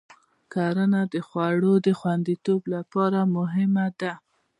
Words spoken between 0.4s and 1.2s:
کرنه د